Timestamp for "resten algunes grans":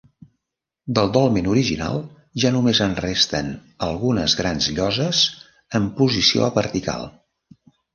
3.03-4.75